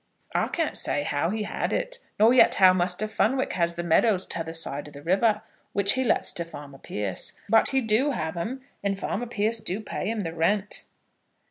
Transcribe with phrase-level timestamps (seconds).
[0.33, 4.25] "I can't say how he had it, nor yet how Muster Fenwick has the meadows
[4.25, 5.43] t'other side of the river,
[5.73, 9.79] which he lets to farmer Pierce; but he do have 'em, and farmer Pierce do
[9.79, 10.85] pay him the rent."